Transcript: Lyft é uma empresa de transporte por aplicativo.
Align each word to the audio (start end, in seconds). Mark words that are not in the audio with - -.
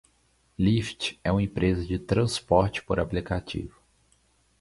Lyft 0.57 1.19
é 1.23 1.31
uma 1.31 1.43
empresa 1.43 1.85
de 1.85 1.99
transporte 1.99 2.81
por 2.83 2.99
aplicativo. 2.99 3.79